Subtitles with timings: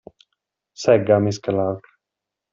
[0.85, 1.85] Segga, miss Clark.